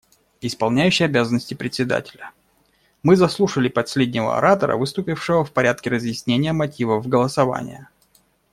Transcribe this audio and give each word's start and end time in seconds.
Исполняющий 0.41 1.03
обязанности 1.03 1.53
Председателя: 1.53 2.31
Мы 3.03 3.15
заслушали 3.15 3.67
последнего 3.67 4.35
оратора, 4.35 4.75
выступившего 4.75 5.45
в 5.45 5.51
порядке 5.51 5.91
разъяснения 5.91 6.53
мотивов 6.53 7.05
голосования. 7.05 7.87